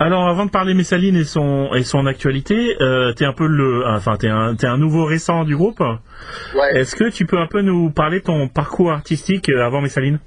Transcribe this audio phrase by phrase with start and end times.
[0.00, 3.84] Alors avant de parler Messaline et son et son actualité, euh, t'es un peu le,
[3.84, 5.80] enfin t'es un t'es un nouveau récent du groupe.
[5.80, 6.78] Ouais.
[6.78, 10.20] Est-ce que tu peux un peu nous parler de ton parcours artistique euh, avant Messaline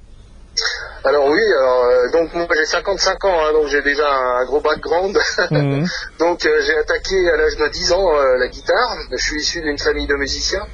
[1.04, 4.60] Alors oui, alors, euh, donc moi j'ai 55 ans, hein, donc j'ai déjà un gros
[4.60, 5.18] background.
[5.52, 5.86] Mhm.
[6.20, 8.96] donc euh, j'ai attaqué à l'âge de 10 ans euh, la guitare.
[9.12, 10.66] Je suis issu d'une famille de musiciens.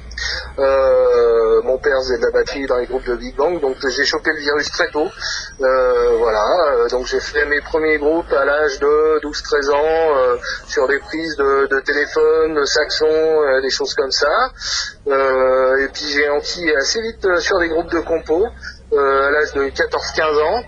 [0.58, 4.04] Euh, mon père faisait de la batterie dans les groupes de Big Bang, donc j'ai
[4.04, 5.08] chopé le virus très tôt.
[5.60, 10.36] Euh, voilà, donc j'ai fait mes premiers groupes à l'âge de 12-13 ans euh,
[10.66, 14.50] sur des prises de, de téléphone, de saxon, euh, des choses comme ça.
[15.06, 18.46] Euh, et puis j'ai enquillé assez vite sur des groupes de compos
[18.92, 20.62] à l'âge de 14-15 ans.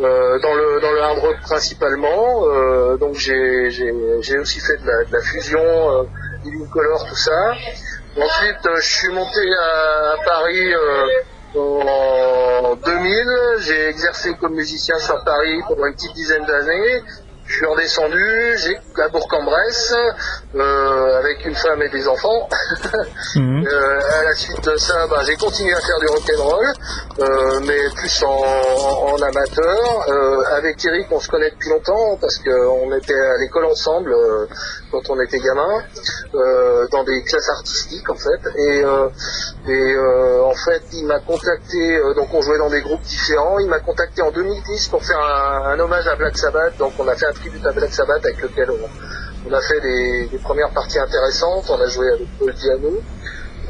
[0.00, 2.44] euh, dans le dans le hard rock principalement.
[2.48, 3.92] Euh, donc j'ai j'ai
[4.22, 6.02] j'ai aussi fait de la, de la fusion euh,
[6.44, 7.52] Living Color tout ça.
[8.16, 11.06] Ensuite euh, je suis monté à, à Paris euh,
[11.56, 13.24] en 2000
[13.60, 17.02] j'ai exercé comme musicien sur Paris pendant une petite dizaine d'années
[17.46, 19.94] je suis redescendu, j'ai à Bourg-en-Bresse
[20.54, 22.48] euh, avec une femme et des enfants.
[23.36, 23.66] Mhm.
[23.66, 26.66] Euh, à la suite de ça, bah, j'ai continué à faire du rock'n'roll,
[27.18, 30.04] euh, mais plus en, en amateur.
[30.08, 34.46] Euh, avec Eric, on se connaît depuis longtemps parce qu'on était à l'école ensemble euh,
[34.92, 35.82] quand on était gamin,
[36.34, 38.48] euh, dans des classes artistiques en fait.
[38.56, 39.08] Et, euh,
[39.66, 43.58] et euh, en fait, il m'a contacté, euh, donc on jouait dans des groupes différents.
[43.58, 46.76] Il m'a contacté en 2010 pour faire un, un hommage à Black Sabbath.
[46.78, 50.28] Donc on a fait un tribut à Black Sabbath avec lequel on, a fait des,
[50.28, 51.64] des premières parties intéressantes.
[51.68, 53.00] On a joué avec Paul Diano.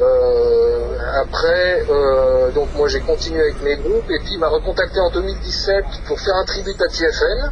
[0.00, 4.98] Euh, après, euh, donc moi j'ai continué avec mes groupes et puis il m'a recontacté
[4.98, 7.50] en 2017 pour faire un tribut à TFN.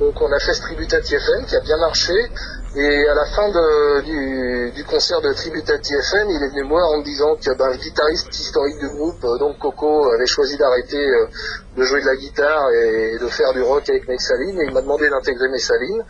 [0.00, 2.14] Donc on a fait ce tribut à TFN qui a bien marché.
[2.74, 3.48] Et à la fin
[4.02, 7.54] du, concert de tribut à TFN, il est venu me voir en me disant que
[7.54, 11.26] ben, le guitariste historique du groupe, euh, donc Coco, avait choisi d'arrêter euh,
[11.76, 14.58] de jouer de la guitare et de faire du rock avec Messaline.
[14.60, 16.02] Et il m'a demandé d'intégrer Messaline.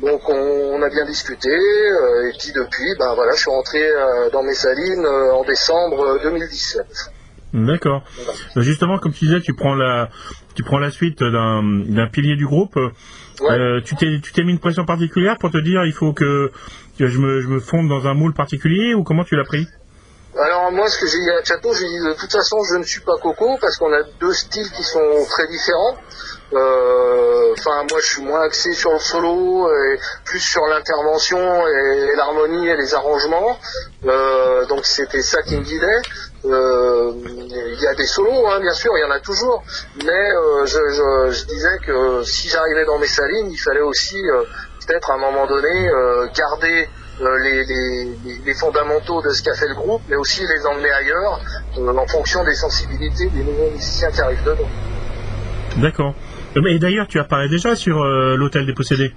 [0.00, 3.86] Donc on, a bien discuté euh, et puis depuis, ben voilà, je suis rentré
[4.32, 6.86] dans Messaline en décembre euh, 2017.
[7.52, 8.02] D'accord.
[8.56, 10.08] Euh, Justement, comme tu disais, tu prends la
[10.54, 12.76] tu prends la suite d'un pilier du groupe.
[12.76, 13.50] Ouais.
[13.50, 16.50] Euh, tu t'es mis une pression particulière pour te dire il faut que,
[16.98, 19.66] que je me je me fonde dans un moule particulier ou comment tu l'as pris?
[20.38, 22.84] Alors moi, ce que j'ai dit à Chateau, j'ai dit de toute façon, je ne
[22.84, 25.96] suis pas Coco parce qu'on a deux styles qui sont très différents.
[26.52, 32.16] Euh, Enfin, moi, je suis moins axé sur le solo et plus sur l'intervention et,
[32.16, 33.58] l'harmonie et les arrangements.
[34.06, 36.00] Euh, donc c'était ça qui me guidait.
[36.44, 39.62] Euh, Il y a des solos, hein, bien sûr, il y en a toujours,
[40.04, 44.16] mais euh, je, je, je disais que si j'arrivais dans mes salines, il fallait aussi
[44.16, 44.42] euh,
[44.86, 45.88] peut-être à un moment donné
[46.34, 46.88] garder
[47.20, 50.90] les, les, les- les fondamentaux de ce qu'a fait le groupe, mais aussi les emmener
[50.90, 51.40] ailleurs
[51.76, 54.68] en fonction des sensibilités des nouveaux musiciens qui arrivent dedans.
[55.76, 56.14] D'accord.
[56.56, 59.12] Et d'ailleurs, tu apparais déjà sur l'hôtel des possédés.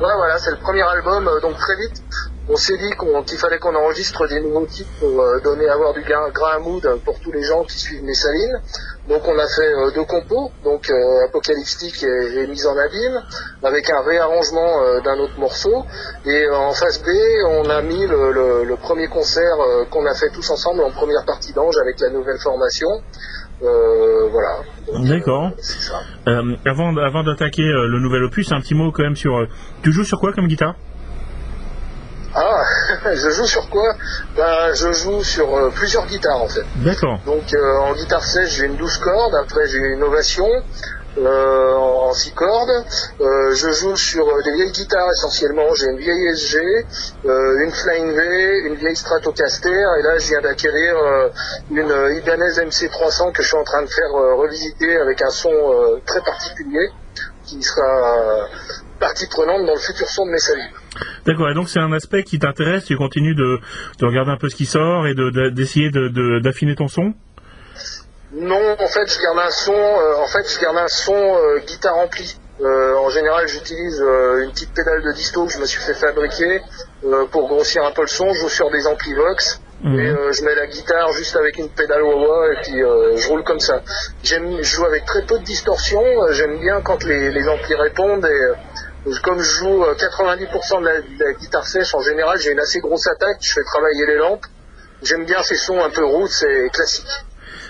[0.00, 2.02] Ouais, voilà, c'est le premier album, donc très vite,
[2.48, 2.90] on s'est dit
[3.26, 6.58] qu'il fallait qu'on enregistre des nouveaux titres pour euh, donner, avoir du grain, grain à
[6.58, 8.60] mood pour tous les gens qui suivent Messaline.
[9.08, 13.22] Donc on a fait euh, deux compos, donc euh, Apocalyptique et, et Mise en Abîme,
[13.62, 15.84] avec un réarrangement euh, d'un autre morceau.
[16.26, 17.08] Et en face B,
[17.48, 19.56] on a mis le, le- le premier concert
[19.90, 22.88] qu'on a fait tous ensemble en première partie d'Ange avec la nouvelle formation.
[23.62, 24.58] Euh, voilà.
[25.08, 25.44] D'accord.
[25.46, 26.00] euh, c'est ça.
[26.28, 29.46] Euh, avant avant d'attaquer le nouvel opus, un petit mot quand même sur.
[29.82, 30.74] tu joues sur quoi comme guitare?
[33.12, 33.94] Je joue sur quoi?
[34.36, 36.64] Ben, je joue sur euh, plusieurs guitares en fait.
[36.76, 37.18] D'accord.
[37.26, 40.48] Donc euh, en guitare sèche, j'ai une 12 cordes, après j'ai une ovation
[41.18, 42.84] euh, en 6 cordes.
[43.20, 46.58] Euh, je joue sur euh, des vieilles guitares essentiellement, j'ai une vieille SG,
[47.26, 50.96] euh, une Flying V, une vieille Stratocaster, et là je viens d'acquérir
[51.70, 56.00] une Ibanez MC300 que je suis en train de faire revisiter avec un son euh,
[56.06, 56.88] très particulier
[57.44, 58.48] qui sera
[58.98, 60.70] partie prenante dans le futur son de mes salines.
[61.26, 61.48] D'accord.
[61.50, 62.84] Et donc c'est un aspect qui t'intéresse.
[62.84, 63.58] Tu continues de,
[63.98, 67.14] de regarder un peu ce qui sort et de- de- d'essayer de, d'affiner ton son?
[68.36, 69.72] Non, en fait, je garde un son.
[69.72, 72.36] euh, en fait, je garde un son euh, guitare ampli.
[72.60, 75.94] Euh, en général, j'utilise euh, une petite pédale de disto que je me suis fait
[75.94, 76.60] fabriquer
[77.04, 78.32] euh, pour grossir un peu le son.
[78.32, 79.98] Je joue sur des amplis Vox Mhm.
[80.00, 83.60] et je mets la guitare juste avec une pédale wah et puis je roule comme
[83.60, 83.82] ça.
[84.22, 86.00] J'aime, je joue avec très peu de distorsion.
[86.30, 88.52] J'aime bien quand les, les amplis répondent et
[89.22, 92.60] comme je joue euh, 90% de la, de la guitare sèche, en général, j'ai une
[92.60, 93.38] assez grosse attaque.
[93.42, 94.46] Je fais travailler les lampes.
[95.02, 97.24] J'aime bien ces sons un peu roots et classiques.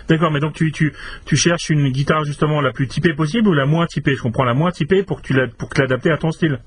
[0.08, 0.30] D'accord.
[0.30, 0.92] Mais donc tu,
[1.34, 4.14] cherches une guitare justement la plus typée possible ou la moins typée?
[4.14, 6.60] Je comprends la moins typée pour que tu la, pour que l'adapter à ton style.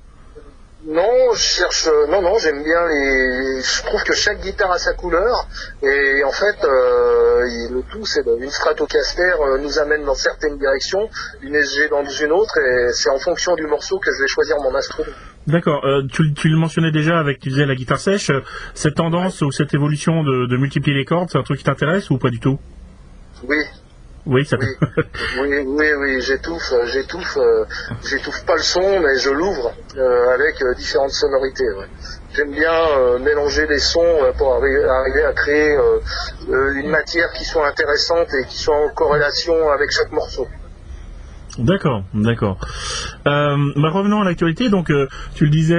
[0.89, 1.87] Non, je cherche.
[1.87, 3.61] euh, Non, non, j'aime bien les.
[3.61, 5.45] Je trouve que chaque guitare a sa couleur,
[5.83, 7.41] et en fait, euh,
[7.71, 11.09] le tout, c'est une Stratocaster euh, nous amène dans certaines directions,
[11.41, 14.55] une SG dans une autre, et c'est en fonction du morceau que je vais choisir
[14.63, 15.11] mon instrument.
[15.45, 15.83] D'accord.
[15.83, 18.31] Euh, tu, tu le mentionnais déjà avec, tu disais la guitare sèche.
[18.73, 22.09] Cette tendance ou cette évolution de, de multiplier les cordes, c'est un truc qui t'intéresse
[22.09, 22.59] ou pas du tout?
[23.43, 23.57] Oui,
[24.29, 24.57] Oui, ça.
[24.59, 24.67] Oui.
[25.39, 27.63] oui, oui, oui, j'étouffe, euh, j'étouffe, euh,
[28.09, 31.63] j'étouffe pas le son, mais je l'ouvre euh, avec euh, différentes sonorités.
[31.79, 31.85] ouais.
[32.35, 35.75] J'aime bien mélanger les sons pour arri- arriver à créer
[36.75, 40.45] une matière qui soit intéressante et qui soit en corrélation avec chaque morceau.
[41.57, 42.59] D'accord, d'accord.
[43.25, 43.55] Bah,
[43.89, 44.69] revenons à l'actualité.
[44.69, 44.91] Donc,
[45.33, 45.73] tu le disais,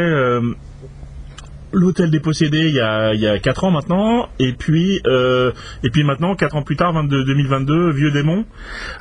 [1.72, 6.04] l'hôtel des possédés il y a il quatre ans maintenant, et puis euh, et puis
[6.04, 8.44] maintenant quatre ans plus tard, 22, 2022, vieux démon,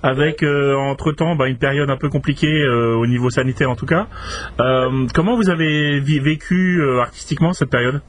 [0.04, 4.08] avec entre temps une période un peu compliquée euh, au niveau sanitaire en tout cas.
[4.60, 8.02] Euh, comment vous avez vécu euh, artistiquement cette période?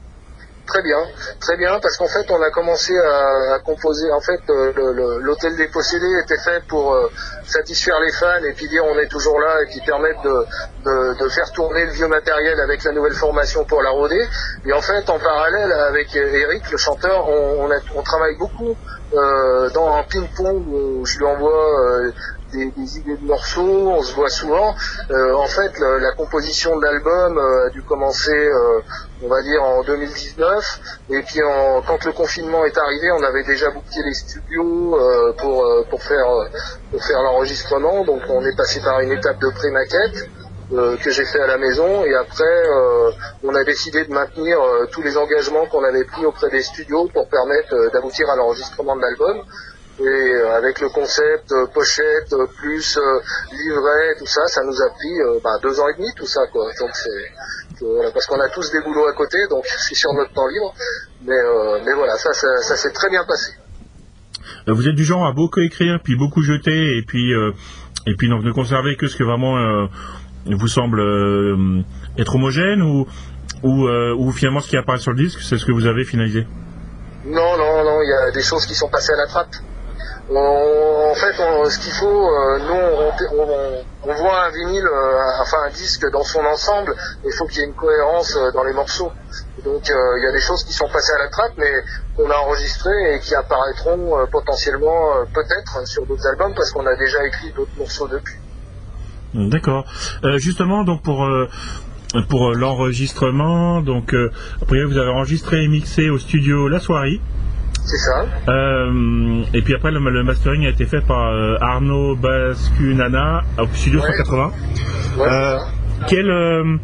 [0.69, 0.99] Très bien,
[1.41, 4.13] très bien, parce qu'en fait, on a commencé à, à composer.
[4.13, 7.09] En fait, euh, l'hôtel des possédés était fait pour euh,
[7.47, 10.45] satisfaire les fans et puis dire on est toujours là et puis permettre de,
[10.85, 14.23] de, de faire tourner le vieux matériel avec la nouvelle formation pour la rôder.
[14.67, 18.77] Et en fait, en parallèle avec Eric, le chanteur, on, on, a- on travaille beaucoup
[19.15, 22.13] euh, dans un ping-pong où je lui envoie euh,
[22.53, 24.75] des, des idées de morceaux, on se voit souvent.
[25.11, 28.81] Euh, en fait, le- la composition de l'album euh, a dû commencer, euh,
[29.23, 30.65] on va dire, en 2019.
[31.11, 35.33] Et puis, en- quand le confinement est arrivé, on avait déjà booké les studios euh,
[35.39, 36.45] pour, euh, pour faire, euh,
[36.91, 38.05] pour faire l'enregistrement.
[38.05, 40.29] Donc, on est passé par une étape de pré-maquette.
[40.71, 43.11] euh, que j'ai fait à la maison et après euh,
[43.43, 47.09] on a décidé de maintenir euh, tous les engagements qu'on avait pris auprès des studios
[47.15, 49.45] pour permettre d'aboutir à l'enregistrement de l'album
[50.01, 52.99] et euh, avec le concept euh, pochette euh, plus
[53.51, 56.67] livret tout ça ça nous a pris bah, deux ans et demi tout ça quoi
[56.79, 60.33] donc c'est voilà, parce qu'on a tous des boulots à côté donc c'est sur notre
[60.33, 60.73] temps libre
[61.25, 63.53] mais euh, mais voilà ça ça, ça s'est très bien passé
[64.67, 67.53] Vous êtes du genre à beaucoup écrire, puis beaucoup jeter, et puis euh,
[68.07, 69.87] et puis donc ne conserver que ce que vraiment euh,
[70.47, 71.01] vous semble
[72.17, 73.07] être homogène ou
[73.65, 76.47] ou, ou finalement ce qui apparaît sur le disque, c'est ce que vous avez finalisé?
[77.25, 79.57] Non, non, non, il y a des choses qui sont passées à la trappe.
[80.31, 83.39] On- en fait, ce qu'il faut, euh, nous,
[84.05, 86.95] on, voit un vinyle, euh, enfin un disque dans son ensemble,
[87.25, 89.11] il faut qu'il y ait une cohérence euh, dans les morceaux.
[89.65, 91.73] Donc, il y a des choses qui sont passées à la trappe, mais
[92.17, 97.25] qu'on a enregistrées et qui apparaîtront potentiellement, peut-être, sur d'autres albums, parce qu'on a déjà
[97.27, 98.37] écrit d'autres morceaux depuis.
[99.35, 99.85] D'accord.
[100.25, 101.29] Euh, justement, donc pour
[102.29, 104.15] pour l'enregistrement, donc
[104.63, 107.21] après vous avez enregistré et mixé au studio La Soirée.
[107.91, 112.17] C'est ça Euh, et puis après le, le mastering a été fait par euh, Arnaud
[112.17, 114.13] Bascunana au studio Ouais.
[114.17, 114.53] 180.
[115.19, 115.57] Ouais, Euh,
[116.09, 116.79] quel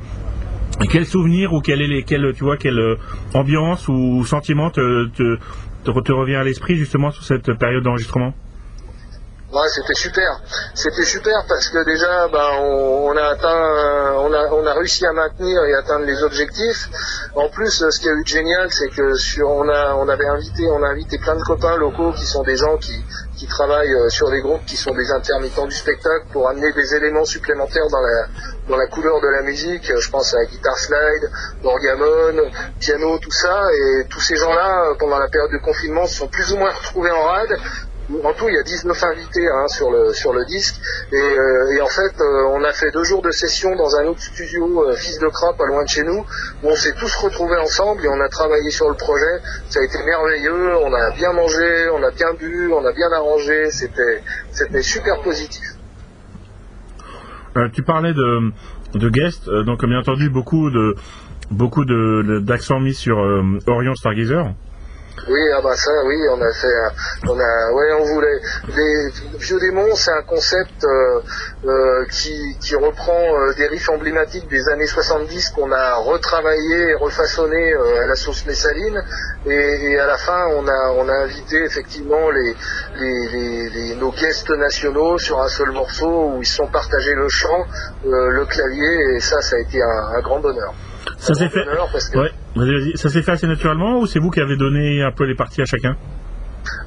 [0.91, 2.97] quel souvenir ou quel est les quel tu vois quelle
[3.35, 5.37] ambiance ou sentiment te te,
[5.85, 8.35] te, te revient à l'esprit justement sur cette période d'enregistrement?
[9.69, 10.41] C'était super.
[10.75, 15.13] C'était super parce que déjà, ben, on, a atteint, on a, on a réussi à
[15.13, 16.89] maintenir et atteindre les objectifs.
[17.37, 20.09] En plus, euh, ce qui a eu de génial, c'est que sur, on a, on
[20.09, 23.05] avait invité, on a invité plein de copains locaux qui sont des gens qui,
[23.37, 26.95] qui travaillent euh, sur des groupes qui sont des intermittents du spectacle pour amener des
[26.95, 28.27] éléments supplémentaires dans la,
[28.69, 29.91] dans la couleur de la musique.
[29.91, 31.31] Euh, Je pense à la guitare slide,
[31.63, 33.63] l'orgamon, piano, tout ça.
[33.73, 36.73] Et tous ces gens-là, euh, pendant la période de confinement, se sont plus ou moins
[36.73, 37.57] retrouvés en rade.
[38.11, 40.77] En tout, il y a 19 invités hein, sur le disque
[41.11, 44.21] et, euh, en fait, euh, on a fait deux jours de session dans un autre
[44.21, 46.25] studio, euh, Fils de Crabe, pas loin de chez nous,
[46.63, 49.41] où on s'est tous retrouvés ensemble et on a travaillé sur le projet.
[49.69, 50.77] Ça a été merveilleux.
[50.77, 53.71] On a bien mangé, on a bien bu, on a bien arrangé.
[53.71, 55.65] C'était super positif.
[57.73, 63.19] Tu parlais de, guests, donc bien entendu beaucoup de d'accents mis sur
[63.67, 64.53] Orion Stargazer.
[65.29, 66.93] Oui, ah bah ça, oui, on a fait, un-
[67.31, 68.41] on a, ouais, on voulait.
[68.77, 71.21] Les vieux démons, c'est un concept euh,
[71.65, 76.95] euh, qui, qui reprend euh, des riffs emblématiques des années 70 qu'on a retravaillé et
[76.95, 79.01] refaçonné euh, à la sauce messaline.
[79.47, 82.55] Et, et à la fin, on a, on a invité effectivement les,
[82.97, 87.29] les, les, les- nos guests nationaux sur un seul morceau où ils sont partagés le
[87.29, 87.65] chant,
[88.05, 90.75] euh, le clavier, et ça, ça a été un, un grand bonheur.
[91.19, 91.65] Ça s'est fait.
[92.97, 95.63] Ça s'est fait assez naturellement ou c'est vous qui avez donné un peu les parties
[95.63, 95.97] à chacun?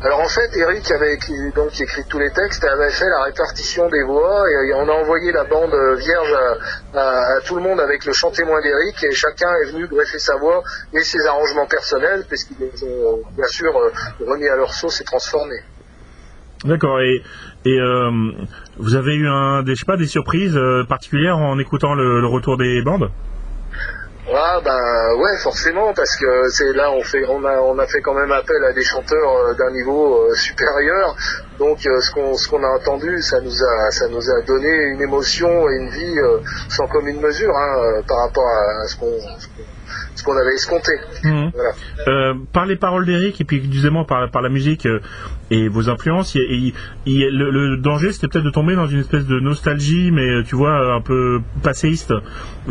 [0.02, 3.24] Alors en fait, Eric avait écrit, donc écrit tous les textes et avait fait la
[3.26, 7.62] répartition des voix et on a envoyé la bande vierge à, à- à tout le
[7.62, 11.24] monde avec le chant témoin d'Eric et chacun est venu greffer sa voix et ses
[11.28, 13.92] arrangements personnels puisqu'ils les ont bien sûr euh,
[14.26, 15.62] remis à leur sauce et transformés.
[16.66, 17.00] D'accord.
[17.02, 17.22] Et
[17.66, 18.10] et euh,
[18.78, 22.20] vous avez eu un des je sais pas des surprises euh, particulières en écoutant le,
[22.20, 23.12] le retour des bandes?
[24.30, 28.02] Ah ben ouais forcément parce que c'est là on fait on a on a fait
[28.02, 31.16] quand même appel à des chanteurs euh, d'un niveau euh, supérieur.
[31.60, 34.68] Donc euh, ce qu'on ce qu'on a entendu ça nous a ça nous a donné
[34.68, 36.18] une émotion et une vie
[36.68, 39.18] sans commune mesure hein, par rapport à ce qu'on
[40.18, 40.92] ce qu'on avait escompté.
[41.24, 41.52] Mhm.
[42.08, 45.00] Euh, par les paroles d'Eric et puis justement par, par la musique euh,
[45.52, 50.28] et vos influences, le, danger c'était peut-être de tomber dans une espèce de nostalgie, mais
[50.28, 52.14] euh, tu vois un peu passéiste.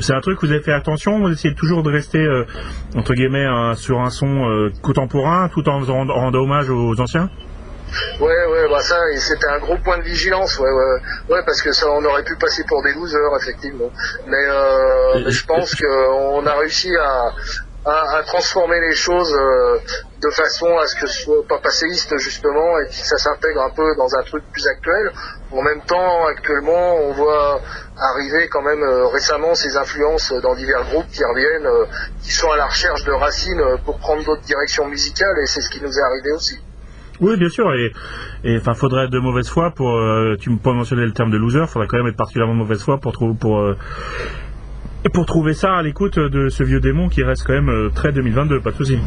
[0.01, 2.27] C'est un truc que vous avez fait attention, vous essayez toujours de rester
[2.95, 7.31] entre guillemets sur un son contemporain tout en rendant hommage aux anciens?
[8.21, 11.01] Ouais, ouais, bah ça, c'était un gros point de vigilance, ouais, ouais,
[11.31, 13.91] ouais, parce que ça, on aurait pu passer pour des losers, effectivement.
[14.27, 17.33] Mais, euh, je pense qu'on a réussi à,
[17.87, 19.79] à, transformer les choses euh,
[20.21, 23.71] de façon à ce que ce soit pas passéiste justement et que ça s'intègre un
[23.71, 25.13] peu dans un truc plus actuel.
[25.53, 27.61] En même temps, actuellement, on voit
[27.97, 31.87] arriver quand même euh, récemment ces influences dans divers groupes qui reviennent, euh,
[32.23, 35.71] qui sont à la recherche de racines pour prendre d'autres directions musicales et c'est ce
[35.71, 36.59] qui nous est arrivé aussi.
[37.21, 37.73] Oui, bien sûr.
[37.75, 39.97] Et, enfin, faudrait être de mauvaise foi pour.
[39.97, 41.67] Euh, tu me pas mentionner le terme de loser.
[41.67, 43.77] Faudrait quand même être particulièrement de mauvaise foi pour trouver pour euh,
[45.13, 48.13] pour trouver ça à l'écoute de ce vieux démon qui reste quand même euh, très
[48.13, 48.61] 2022.
[48.61, 48.99] Pas de souci.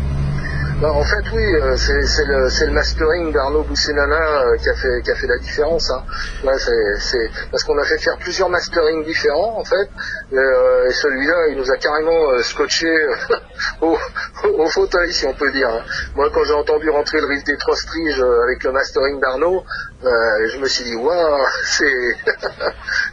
[0.82, 5.12] Bah, en fait, oui, euh, c'est le, mastering d'Arnaud Boussenana euh, qui, a fait, qui
[5.12, 5.92] a fait la différence.
[5.92, 6.04] Hein.
[6.42, 9.89] parce qu'on a fait faire plusieurs masterings différents, en fait.
[10.32, 12.88] Euh, et celui-là, il nous a carrément scotché
[13.82, 13.98] au,
[14.44, 15.70] au, fauteuil, si on peut dire.
[15.70, 15.84] Hein.
[16.16, 19.63] Moi, quand j'ai entendu rentrer le riff des trois striges avec le mastering d'Arnaud,
[20.04, 21.46] je me suis dit, waouh,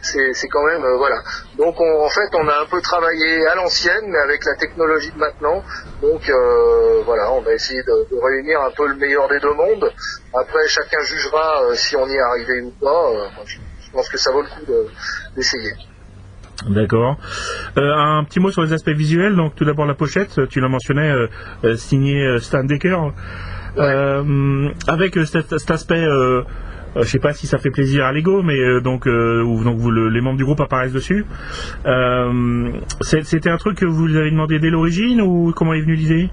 [0.01, 0.85] c'est c'est quand même...
[0.97, 1.21] voilà.
[1.57, 5.17] Donc, en fait, on a un peu travaillé à l'ancienne, mais avec la technologie de
[5.17, 5.63] maintenant.
[6.01, 6.21] Donc,
[7.05, 9.91] voilà, on a essayer de, réunir un peu le meilleur des deux mondes.
[10.33, 13.09] Après, chacun jugera euh, si on y est arrivé ou pas.
[13.09, 13.57] Euh, je,
[13.91, 14.89] pense que ça vaut le coup
[15.35, 15.73] d'essayer.
[16.67, 17.17] D'accord.
[17.77, 19.35] Euh, un petit mot sur les aspects visuels.
[19.35, 20.47] Donc, tout d'abord la pochette.
[20.49, 21.27] Tu l'as mentionné,
[21.75, 22.97] signé Stan Decker.
[24.87, 26.05] avec cet, aspect
[26.95, 30.37] je sais pas si ça fait plaisir à Lego, mais donc, donc vous, les membres
[30.37, 31.25] du groupe apparaissent dessus.
[33.01, 36.29] C'était un truc que vous avez demandé dès l'origine ou comment est venue l'idée?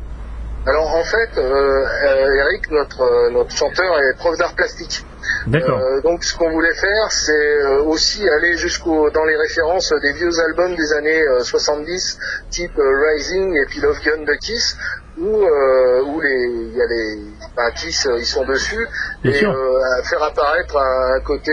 [0.67, 5.05] Alors en fait, euh, euh, Eric, notre, euh, notre chanteur, est prof d'art plastique.
[5.47, 5.81] D'accord.
[6.03, 10.75] donc ce qu'on voulait faire, c'est aussi aller jusqu'au dans les références des vieux albums
[10.75, 12.19] des années 70,
[12.51, 14.77] type Rising et puis Love Gun de Kiss,
[15.19, 17.17] où, où les, il y a les
[17.57, 18.87] ben, Kiss, ils sont dessus,
[19.25, 21.53] et faire apparaître un, côté,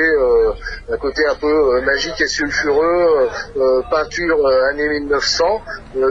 [0.91, 3.29] un côté un peu magique et sulfureux,
[3.89, 5.61] peinture années 1900.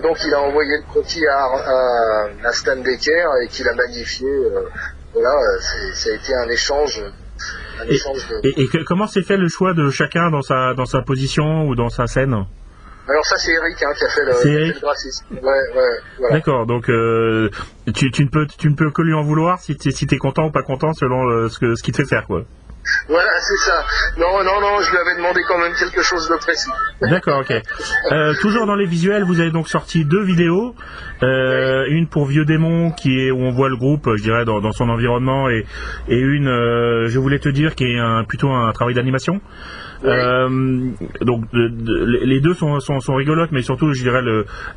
[0.02, 4.28] donc il a envoyé le croquis à, à, à Stan Decker et qu'il a magnifié.
[5.12, 5.35] voilà,
[5.95, 7.02] ça a été un échange
[8.45, 11.88] et, comment s'est fait le choix de chacun dans sa, dans sa position ou dans
[11.88, 12.45] sa scène?
[13.10, 15.26] Alors ça c'est Eric hein, qui a fait le, graphisme.
[15.32, 17.50] Ouais, ouais, D'accord, donc euh,
[17.94, 20.18] tu, tu, ne peux, tu ne peux que lui en vouloir si tu si es
[20.18, 22.26] content ou pas content selon ce, que, ce qu'il te fait faire.
[22.26, 22.44] quoi.
[23.08, 23.84] Voilà, c'est ça.
[24.18, 26.70] Non, non, non, je lui avais demandé quand même quelque chose de précis.
[27.02, 27.62] D'accord, ok.
[28.12, 30.74] Euh, toujours dans les visuels, vous avez donc sorti deux vidéos.
[31.22, 34.72] Euh, une pour Vieux Démon, qui est où on voit le groupe, je dirais, dans,
[34.72, 35.66] son environnement, et,
[36.08, 39.40] et une, euh, je voulais te dire, qui est un, plutôt un travail d'animation.
[40.02, 44.23] Donc les deux sont, sont, sont, rigolotes, mais surtout, je dirais,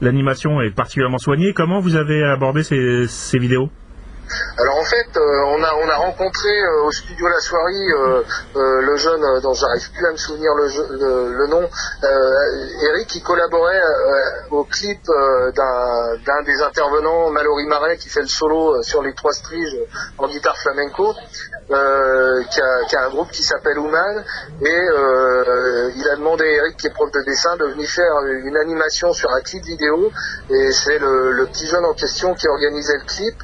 [0.01, 1.53] l'animation est particulièrement soignée.
[1.53, 3.69] Comment vous avez abordé ces, ces vidéos?
[4.57, 8.23] Alors en fait, euh, on, a, on a rencontré euh, au studio La Soirée euh,
[8.53, 11.67] le jeune dont j'arrive plus à me souvenir le, le, nom,
[12.83, 13.81] Eric, qui collaborait
[14.51, 19.75] au clip d'un des intervenants, Mallory Marais, qui fait le solo sur les trois striges
[20.17, 21.13] en guitare flamenco,
[21.67, 24.23] qui a, qui, a, un groupe qui s'appelle Ouman,
[24.61, 24.87] et
[25.95, 29.13] il a demandé à Eric, qui est prof de dessin, de venir faire une animation
[29.13, 30.11] sur un clip vidéo,
[30.49, 33.35] et c'est le petit jeune en question qui organisait le clip.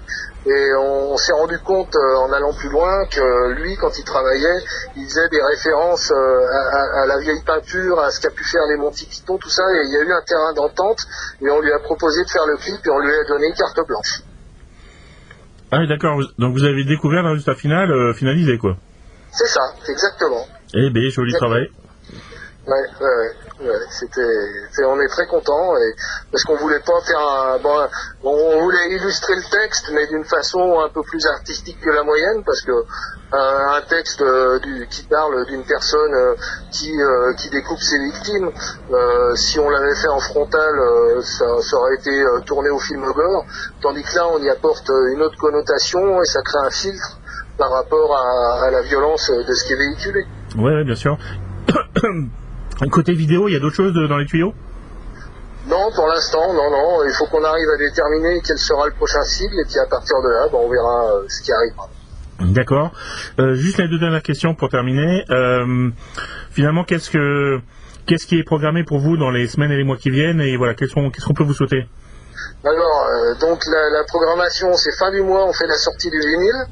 [0.45, 4.59] Et on, s'est rendu compte euh, en allant plus loin que lui, quand il travaillait,
[4.95, 8.77] il faisait des références euh, à, la vieille peinture, à ce qu'a pu faire les
[8.77, 9.63] Monty Python, tout ça.
[9.73, 10.99] Et il y a eu un terrain d'entente
[11.41, 13.85] et on lui a proposé de faire le clip et on lui a donné carte
[13.85, 14.21] blanche.
[15.71, 16.19] Ah oui, d'accord.
[16.37, 18.77] Donc vous avez découvert le résultat final euh, finalisé, quoi.
[19.31, 20.47] C'est ça, exactement.
[20.73, 21.69] Eh bien, joli travail.
[22.69, 23.79] Ouais, ouais, ouais.
[23.89, 25.95] C'était, on est très content et
[26.31, 27.87] parce qu'on voulait pas faire un, bon,
[28.23, 32.43] on voulait illustrer le texte, mais d'une façon un peu plus artistique que la moyenne,
[32.45, 34.59] parce que euh, un texte euh,
[34.89, 36.35] qui parle d'une personne euh,
[36.71, 36.91] qui,
[37.37, 38.51] qui découpe ses victimes,
[39.35, 40.73] si on l'avait fait en frontal,
[41.23, 43.45] ça, aurait été tourné au film gore,
[43.81, 47.17] tandis que là, on y apporte une autre connotation et ça crée un filtre
[47.57, 48.15] par rapport
[48.61, 50.25] à, la violence de ce qui est véhiculé.
[50.55, 51.17] Ouais, bien sûr.
[52.87, 54.53] Côté vidéo, il y a d'autres choses dans les tuyaux?
[55.67, 57.03] Non, pour l'instant, non, non.
[57.05, 60.15] Il faut qu'on arrive à déterminer quel sera le prochain cible et puis à partir
[60.23, 61.89] de là, ben, on verra euh, ce qui arrivera.
[62.39, 62.91] D'accord.
[63.39, 65.25] Euh, juste les deux dernières questions pour terminer.
[65.29, 65.89] Euh,
[66.51, 67.59] finalement, qu'est-ce que
[68.05, 70.55] qu'est-ce qui est programmé pour vous dans les semaines et les mois qui viennent et
[70.55, 71.85] voilà, qu'est-ce qu'on qu'est-ce qu'on peut vous souhaiter?
[72.63, 76.19] Alors, euh, donc la, la programmation, c'est fin du mois, on fait la sortie du
[76.19, 76.65] vinyle.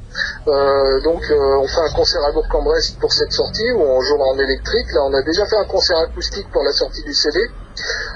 [0.48, 4.26] Euh, donc euh, on fait un concert à Bourg-en-Bresse pour cette sortie où on jouera
[4.26, 4.92] en électrique.
[4.94, 7.40] Là, on a déjà fait un concert acoustique pour la sortie du CD.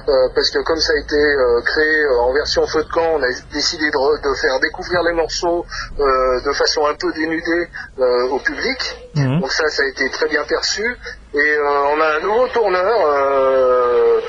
[0.10, 3.14] Euh, parce que comme ça a été euh, créé euh, en version feu de camp,
[3.14, 5.64] on a décidé de, de faire découvrir les morceaux
[6.00, 7.68] euh, de façon un peu dénudée
[8.00, 9.10] euh, au public.
[9.16, 9.42] Mhm.
[9.42, 10.98] Donc ça, ça a été très bien perçu.
[11.36, 14.20] Et euh, on a un nouveau tourneur euh,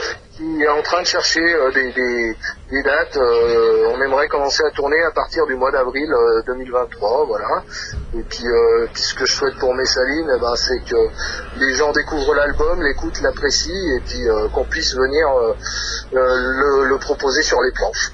[0.43, 2.35] qui est en train de chercher euh, des, des-
[2.71, 3.17] des dates.
[3.17, 7.63] Euh, on aimerait commencer à tourner à partir du mois d'avril euh, 2023, voilà.
[8.15, 11.75] Et puis, euh, puis ce que je souhaite pour Messaline, eh ben, c'est que les
[11.75, 15.53] gens découvrent l'album, l'écoutent, l'apprécient, et puis euh, qu'on puisse venir euh,
[16.15, 18.13] euh, le, le proposer sur les planches.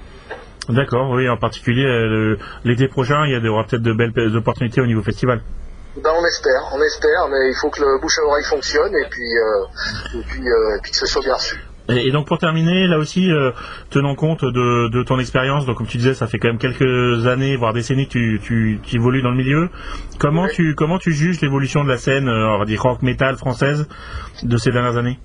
[0.69, 4.87] D'accord, oui, en particulier euh, l'été prochain, il y aura peut-être de belles opportunités au
[4.87, 5.41] niveau festival.
[5.97, 9.07] Ben, on espère, on espère, mais il faut que le bouche à oreille fonctionne et
[9.09, 11.57] puis, euh, et puis, euh, et puis que ce soit bien reçu.
[11.89, 13.51] Et, et donc pour terminer, là aussi, euh,
[13.91, 17.27] tenant compte de, de ton expérience, donc comme tu disais, ça fait quand même quelques
[17.27, 19.71] années, voire décennies que tu, tu, tu évolues dans le milieu.
[20.19, 23.37] Comment tu comment tu juges l'évolution de la scène, euh, on va dire rock metal
[23.37, 23.89] française,
[24.43, 25.19] de ces dernières années?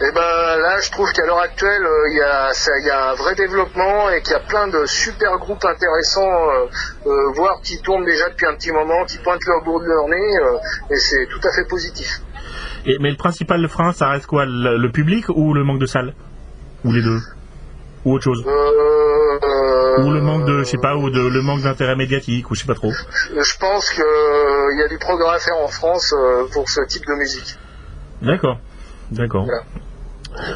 [0.00, 2.50] Et ben là, je trouve qu'à l'heure actuelle, euh, il y, a,
[2.86, 6.66] y un vrai développement et qu'il y a plein de super groupes intéressants, euh,
[7.06, 10.08] euh, voire qui tournent déjà depuis un petit moment, qui pointent leur bout de leur
[10.08, 10.38] nez,
[10.90, 12.20] et c'est tout à fait positif.
[12.86, 15.86] Et, Mais le principal frein, ça reste quoi le, le public ou le manque de
[15.86, 16.14] salles
[16.84, 17.18] Ou les deux?
[18.04, 18.44] Ou autre chose?
[18.46, 22.50] Euh, euh, Ou le manque de, je sais pas, ou de, le manque d'intérêt médiatique,
[22.50, 22.90] ou je sais pas trop?
[22.90, 27.06] Je pense qu'il y a du progrès à faire en France euh, pour ce type
[27.06, 27.56] de musique.
[28.20, 28.58] D'accord,
[29.10, 29.44] d'accord.
[29.44, 29.62] Voilà.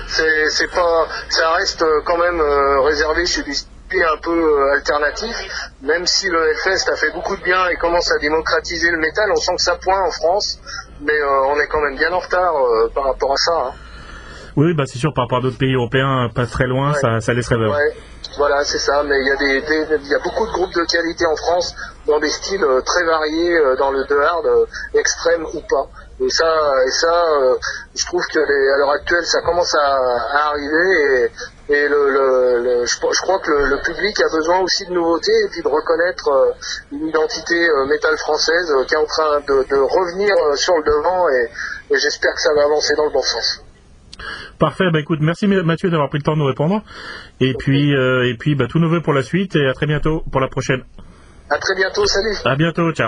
[0.08, 3.54] C'est, pas, ça reste euh, quand même euh, réservé chez des
[3.94, 5.70] un peu euh, alternatifs.
[5.82, 9.30] Même si le Hellfest a fait beaucoup de bien et commence à démocratiser le métal,
[9.30, 10.58] on sent que ça pointe en France,
[11.00, 13.52] mais euh, on est quand même bien en retard euh, par rapport à ça.
[13.68, 13.72] hein.
[14.56, 16.98] Oui, bah c'est sûr, par rapport à d'autres pays européens, pas très loin, Ouais.
[16.98, 17.72] ça, ça laisse rêveur.
[17.72, 17.92] Ouais,
[18.38, 19.02] voilà, c'est ça.
[19.02, 21.36] Mais il y a des, des- il y a beaucoup de groupes de qualité en
[21.36, 21.74] France
[22.06, 25.86] dans des styles euh, très variés, euh, dans le de hard euh, extrême ou pas.
[26.24, 26.46] Et ça,
[26.86, 27.54] et ça, euh,
[27.94, 29.98] je trouve que les- à l'heure actuelle, ça commence à,
[30.38, 31.24] à arriver.
[31.26, 31.30] Et,
[31.68, 34.92] et le, le- le- je, je crois que le, le public a besoin aussi de
[34.92, 36.52] nouveautés et puis de reconnaître euh,
[36.92, 40.84] une identité euh, métal française euh, qui est en train de, de revenir sur le
[40.84, 41.28] devant.
[41.28, 43.62] Et, et j'espère que ça va avancer dans le bon sens.
[44.58, 46.82] Parfait, bah écoute, merci Mathieu d'avoir pris le temps de nous répondre.
[47.40, 50.40] Et puis, et puis bah, tout vœux pour la suite et à très bientôt pour
[50.40, 50.82] la prochaine.
[51.50, 52.34] À très bientôt, salut.
[52.44, 53.04] À bientôt, ciao.